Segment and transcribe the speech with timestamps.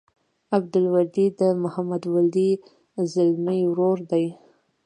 [0.55, 2.49] عبدالولي د محمد ولي
[3.11, 4.25] ځلمي ورور دی.